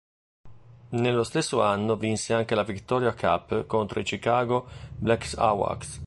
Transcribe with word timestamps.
Nello 0.93 1.23
stesso 1.23 1.61
anno 1.61 1.95
vinse 1.95 2.33
anche 2.33 2.55
la 2.55 2.63
Victoria 2.63 3.13
Cup 3.13 3.67
contro 3.67 3.99
i 3.99 4.03
Chicago 4.03 4.67
Blackhawks. 4.97 5.99